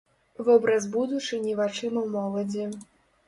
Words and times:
Вобраз 0.45 0.87
будучыні 0.95 1.53
вачыма 1.61 2.05
моладзі. 2.17 2.65